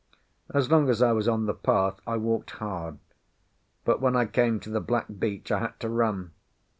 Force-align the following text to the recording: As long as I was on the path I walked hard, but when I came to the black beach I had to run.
As 0.51 0.71
long 0.71 0.89
as 0.89 0.99
I 1.03 1.11
was 1.11 1.27
on 1.27 1.45
the 1.45 1.53
path 1.53 1.99
I 2.07 2.17
walked 2.17 2.49
hard, 2.57 2.97
but 3.85 4.01
when 4.01 4.15
I 4.15 4.25
came 4.25 4.59
to 4.61 4.69
the 4.71 4.81
black 4.81 5.05
beach 5.19 5.51
I 5.51 5.59
had 5.59 5.79
to 5.81 5.89
run. 5.89 6.31